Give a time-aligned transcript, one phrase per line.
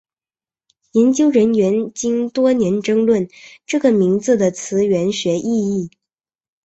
[0.93, 3.29] 研究人员经多年争论
[3.67, 5.43] 这个名字的词源学意
[5.77, 5.91] 义。